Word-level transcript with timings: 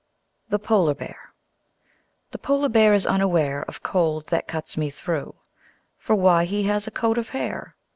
The 0.49 0.57
Polar 0.57 0.95
Bear 0.95 1.31
The 2.31 2.39
Polar 2.39 2.69
Bear 2.69 2.91
is 2.95 3.05
unaware 3.05 3.61
Of 3.67 3.83
cold 3.83 4.25
that 4.29 4.47
cuts 4.47 4.75
me 4.75 4.89
through: 4.89 5.35
For 5.99 6.15
why? 6.15 6.45
He 6.45 6.63
has 6.63 6.87
a 6.87 6.91
coat 6.91 7.19
of 7.19 7.29
hair. 7.29 7.75